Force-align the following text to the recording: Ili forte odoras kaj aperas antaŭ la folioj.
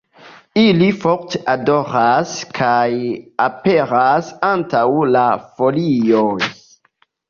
Ili 0.61 0.87
forte 1.03 1.41
odoras 1.53 2.33
kaj 2.61 2.87
aperas 3.49 4.35
antaŭ 4.53 4.85
la 5.15 5.31
folioj. 5.57 6.39